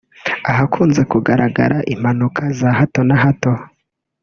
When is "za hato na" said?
2.59-3.15